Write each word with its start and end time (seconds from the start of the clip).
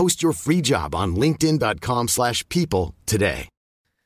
Post 0.00 0.22
your 0.22 0.34
free 0.34 0.60
job 0.62 0.94
on 0.94 1.12
linkedin.com/people 1.12 2.06
slash 2.06 2.42
people 2.46 2.94
today. 3.04 3.44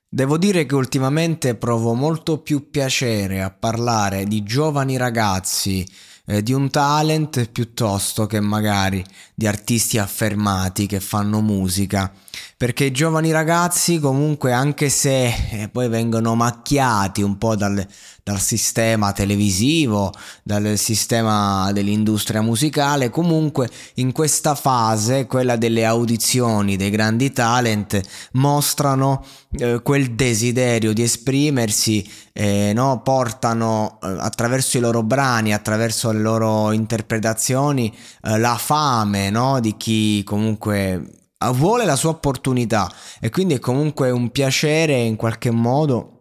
Devo 0.08 0.38
dire 0.38 0.66
che 0.66 0.74
ultimamente 0.74 1.54
provo 1.54 1.94
molto 1.94 2.38
più 2.38 2.68
piacere 2.68 3.40
a 3.40 3.50
parlare 3.50 4.24
di 4.24 4.42
giovani 4.42 4.96
ragazzi, 4.96 5.86
eh, 6.26 6.42
di 6.42 6.52
un 6.52 6.68
talent 6.68 7.48
piuttosto 7.48 8.26
che 8.26 8.40
magari 8.40 9.04
di 9.36 9.46
artisti 9.46 9.98
affermati 9.98 10.86
che 10.86 10.98
fanno 10.98 11.40
musica. 11.40 12.12
Perché 12.56 12.84
i 12.84 12.92
giovani 12.92 13.32
ragazzi 13.32 13.98
comunque 13.98 14.52
anche 14.52 14.88
se 14.88 15.26
eh, 15.26 15.68
poi 15.68 15.88
vengono 15.88 16.34
macchiati 16.34 17.20
un 17.20 17.36
po' 17.36 17.56
dal, 17.56 17.86
dal 18.22 18.40
sistema 18.40 19.12
televisivo, 19.12 20.12
dal 20.42 20.78
sistema 20.78 21.70
dell'industria 21.72 22.40
musicale, 22.40 23.10
comunque 23.10 23.68
in 23.94 24.12
questa 24.12 24.54
fase, 24.54 25.26
quella 25.26 25.56
delle 25.56 25.84
audizioni 25.84 26.76
dei 26.76 26.90
grandi 26.90 27.32
talent, 27.32 28.00
mostrano 28.32 29.24
eh, 29.58 29.80
quel 29.82 30.14
desiderio 30.14 30.92
di 30.92 31.02
esprimersi, 31.02 32.08
eh, 32.32 32.72
no? 32.74 33.02
portano 33.02 33.98
eh, 34.02 34.16
attraverso 34.18 34.78
i 34.78 34.80
loro 34.80 35.02
brani, 35.02 35.52
attraverso 35.52 36.10
le 36.12 36.20
loro 36.20 36.72
interpretazioni, 36.72 37.94
eh, 38.22 38.38
la 38.38 38.56
fame 38.56 39.30
no? 39.30 39.60
di 39.60 39.76
chi 39.76 40.22
comunque 40.24 41.23
vuole 41.52 41.84
la 41.84 41.96
sua 41.96 42.10
opportunità. 42.10 42.90
E 43.20 43.30
quindi 43.30 43.54
è 43.54 43.58
comunque 43.58 44.10
un 44.10 44.30
piacere 44.30 44.94
in 44.94 45.16
qualche 45.16 45.50
modo 45.50 46.14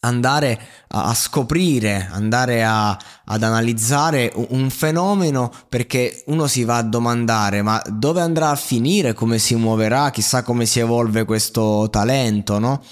andare 0.00 0.58
a, 0.88 1.12
scoprire, 1.14 2.08
andare 2.10 2.64
a, 2.64 2.96
ad 3.24 3.42
analizzare 3.42 4.32
un 4.34 4.70
fenomeno 4.70 5.52
perché 5.68 6.22
uno 6.26 6.46
si 6.46 6.64
va 6.64 6.78
a 6.78 6.82
domandare 6.82 7.60
ma 7.62 7.82
dove 7.86 8.20
andrà 8.20 8.50
a 8.50 8.56
finire, 8.56 9.12
come 9.12 9.38
si 9.38 9.54
muoverà, 9.56 10.10
chissà 10.10 10.42
come 10.42 10.64
si 10.64 10.80
evolve 10.80 11.24
questo 11.24 11.88
talento, 11.90 12.58
no? 12.58 12.82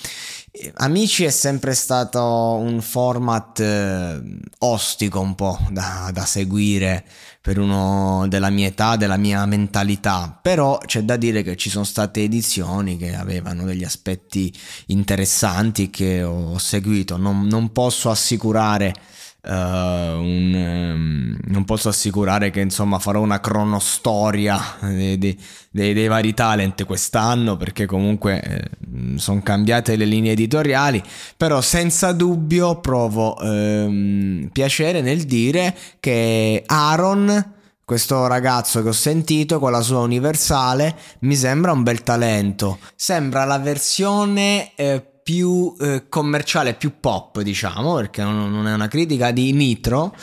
Amici 0.74 1.24
è 1.24 1.30
sempre 1.30 1.72
stato 1.72 2.20
un 2.20 2.80
format 2.80 3.60
eh, 3.60 4.20
ostico 4.58 5.20
un 5.20 5.36
po' 5.36 5.56
da, 5.70 6.10
da, 6.12 6.24
seguire 6.24 7.04
per 7.40 7.58
uno 7.58 8.26
della 8.28 8.50
mia 8.50 8.66
età, 8.66 8.96
della 8.96 9.16
mia 9.16 9.46
mentalità, 9.46 10.36
però 10.42 10.78
c'è 10.78 11.02
da 11.02 11.16
dire 11.16 11.42
che 11.42 11.56
ci 11.56 11.70
sono 11.70 11.84
state 11.84 12.22
edizioni 12.22 12.96
che 12.96 13.14
avevano 13.14 13.64
degli 13.64 13.84
aspetti 13.84 14.52
interessanti 14.86 15.90
che 15.90 16.24
ho 16.24 16.58
seguito, 16.58 17.16
non, 17.16 17.46
non 17.46 17.70
posso 17.72 18.10
assicurare 18.10 18.94
Uh, 19.40 19.52
un, 20.20 20.52
um, 20.52 21.38
non 21.44 21.64
posso 21.64 21.88
assicurare 21.88 22.50
che 22.50 22.60
insomma 22.60 22.98
farò 22.98 23.20
una 23.20 23.38
cronostoria 23.38 24.60
dei, 24.80 25.16
dei, 25.16 25.40
dei, 25.70 25.94
dei 25.94 26.08
vari 26.08 26.34
talent 26.34 26.84
quest'anno 26.84 27.56
perché 27.56 27.86
comunque 27.86 28.42
eh, 28.42 28.68
sono 29.16 29.42
cambiate 29.42 29.96
le 29.96 30.04
linee 30.04 30.32
editoriali 30.32 31.02
però 31.36 31.60
senza 31.60 32.12
dubbio 32.12 32.80
provo 32.80 33.38
ehm, 33.38 34.48
piacere 34.52 35.00
nel 35.00 35.24
dire 35.24 35.74
che 36.00 36.62
Aaron 36.66 37.56
questo 37.88 38.26
ragazzo 38.26 38.82
che 38.82 38.90
ho 38.90 38.92
sentito 38.92 39.58
con 39.58 39.70
la 39.70 39.80
sua 39.80 40.00
universale 40.00 40.94
mi 41.20 41.34
sembra 41.34 41.72
un 41.72 41.82
bel 41.82 42.02
talento. 42.02 42.80
Sembra 42.94 43.46
la 43.46 43.58
versione 43.58 44.72
eh, 44.74 45.17
più 45.28 45.76
eh, 45.78 46.08
commerciale, 46.08 46.72
più 46.72 47.00
pop, 47.00 47.42
diciamo, 47.42 47.96
perché 47.96 48.22
non, 48.22 48.50
non, 48.50 48.66
è 48.66 48.72
una 48.72 48.88
critica 48.88 49.30
di 49.30 49.52
Nitro, 49.52 50.16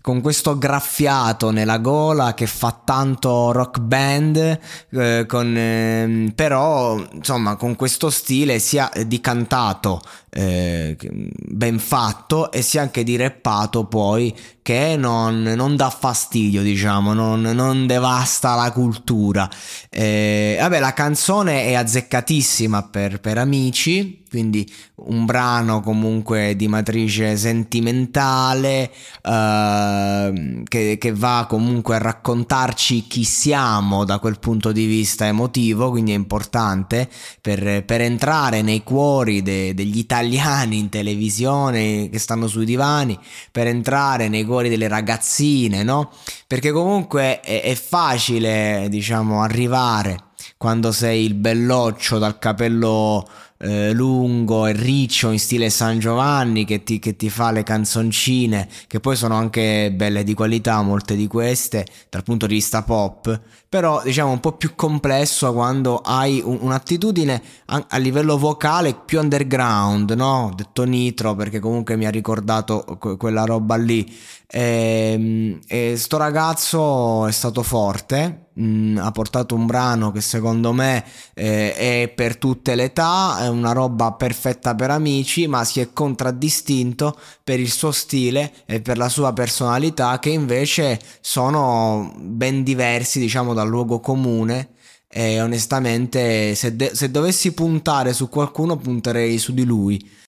con 0.00 0.20
questo 0.20 0.56
graffiato 0.56 1.50
nella 1.50 1.78
gola 1.78 2.32
che 2.32 2.46
fa 2.46 2.80
tanto 2.84 3.50
rock 3.50 3.80
band, 3.80 4.60
eh, 4.90 5.24
con, 5.26 5.56
eh, 5.56 6.32
però 6.32 6.96
insomma 7.10 7.56
con 7.56 7.74
questo 7.74 8.08
stile 8.08 8.60
sia 8.60 8.88
di 9.04 9.20
cantato 9.20 10.00
eh, 10.34 10.96
ben 10.98 11.78
fatto 11.78 12.50
e 12.50 12.62
sia 12.62 12.80
anche 12.80 13.04
di 13.04 13.16
rappato 13.16 13.84
poi 13.84 14.34
che 14.62 14.96
non, 14.96 15.42
non 15.42 15.76
dà 15.76 15.90
fastidio, 15.90 16.62
diciamo, 16.62 17.12
non, 17.12 17.42
non 17.42 17.86
devasta 17.86 18.54
la 18.54 18.72
cultura. 18.72 19.48
Eh, 19.90 20.56
vabbè, 20.58 20.78
la 20.78 20.94
canzone 20.94 21.64
è 21.64 21.74
azzeccatissima 21.74 22.84
per, 22.84 23.20
per 23.20 23.36
amici, 23.36 24.22
quindi 24.30 24.70
un 25.06 25.24
brano 25.24 25.80
comunque 25.80 26.54
di 26.56 26.68
matrice 26.68 27.36
sentimentale 27.36 28.90
eh, 29.22 30.62
che, 30.68 30.98
che, 30.98 31.12
va 31.12 31.46
comunque 31.48 31.96
a 31.96 31.98
raccontarci 31.98 33.06
chi 33.06 33.24
siamo 33.24 34.04
da 34.04 34.18
quel 34.18 34.38
punto 34.38 34.72
di 34.72 34.86
vista 34.86 35.26
emotivo, 35.26 35.90
quindi 35.90 36.12
è 36.12 36.16
importante 36.16 37.08
per, 37.40 37.84
per 37.84 38.00
entrare 38.00 38.62
nei 38.62 38.82
cuori 38.82 39.42
de, 39.42 39.74
degli 39.74 39.98
italiani 39.98 40.78
in 40.78 40.88
televisione 40.88 42.08
che 42.08 42.18
stanno 42.18 42.46
sui 42.46 42.64
divani, 42.64 43.18
per 43.50 43.66
entrare 43.66 44.28
nei 44.28 44.44
cuori 44.44 44.68
delle 44.68 44.88
ragazzine, 44.88 45.82
no? 45.82 46.10
Perché 46.46 46.70
comunque 46.72 47.40
è, 47.40 47.62
è 47.62 47.74
facile, 47.74 48.86
diciamo, 48.88 49.42
arrivare 49.42 50.30
quando 50.56 50.92
sei 50.92 51.24
il 51.24 51.34
belloccio 51.34 52.18
dal 52.18 52.38
capello 52.38 53.28
eh, 53.62 53.92
lungo 53.92 54.66
e 54.66 54.72
riccio 54.72 55.30
in 55.30 55.38
stile 55.38 55.70
San 55.70 56.00
Giovanni 56.00 56.64
che 56.64 56.82
ti, 56.82 56.98
che 56.98 57.14
ti, 57.14 57.30
fa 57.30 57.52
le 57.52 57.62
canzoncine 57.62 58.68
che 58.88 58.98
poi 58.98 59.14
sono 59.14 59.36
anche 59.36 59.92
belle 59.94 60.24
di 60.24 60.34
qualità 60.34 60.82
molte 60.82 61.14
di 61.14 61.28
queste 61.28 61.86
dal 62.10 62.24
punto 62.24 62.46
di 62.46 62.54
vista 62.54 62.82
pop 62.82 63.40
però 63.68 64.02
diciamo 64.02 64.32
un 64.32 64.40
po' 64.40 64.52
più 64.52 64.74
complesso 64.74 65.52
quando 65.52 65.98
hai 65.98 66.42
un, 66.44 66.58
un'attitudine 66.60 67.40
a, 67.66 67.86
a, 67.88 67.96
livello 67.98 68.36
vocale 68.36 68.94
più 68.94 69.20
underground 69.20 70.10
no? 70.10 70.52
detto 70.56 70.82
nitro 70.82 71.36
perché 71.36 71.60
comunque 71.60 71.96
mi 71.96 72.06
ha 72.06 72.10
ricordato 72.10 72.84
que- 72.98 73.16
quella 73.16 73.44
roba 73.44 73.76
lì 73.76 74.04
e, 74.48 75.12
ehm, 75.12 75.60
e 75.68 75.94
sto 75.96 76.16
ragazzo 76.16 77.26
è 77.28 77.32
stato 77.32 77.62
forte 77.62 78.42
mh, 78.54 78.98
ha 78.98 79.10
portato 79.10 79.54
un 79.54 79.66
brano 79.66 80.10
che 80.10 80.20
secondo 80.20 80.72
me 80.72 81.04
eh, 81.34 81.74
è 81.74 82.12
per 82.14 82.36
tutte 82.36 82.74
le 82.74 82.84
età, 82.84 83.38
una 83.52 83.72
roba 83.72 84.12
perfetta 84.12 84.74
per 84.74 84.90
amici, 84.90 85.46
ma 85.46 85.64
si 85.64 85.80
è 85.80 85.92
contraddistinto 85.92 87.18
per 87.44 87.60
il 87.60 87.70
suo 87.70 87.92
stile 87.92 88.52
e 88.66 88.80
per 88.80 88.96
la 88.96 89.08
sua 89.08 89.32
personalità 89.32 90.18
che 90.18 90.30
invece 90.30 90.98
sono 91.20 92.12
ben 92.18 92.62
diversi, 92.62 93.20
diciamo, 93.20 93.54
dal 93.54 93.68
luogo 93.68 94.00
comune. 94.00 94.70
E 95.14 95.40
onestamente 95.42 96.54
se, 96.54 96.74
de- 96.74 96.94
se 96.94 97.10
dovessi 97.10 97.52
puntare 97.52 98.14
su 98.14 98.30
qualcuno 98.30 98.78
punterei 98.78 99.36
su 99.36 99.52
di 99.52 99.64
lui 99.64 100.20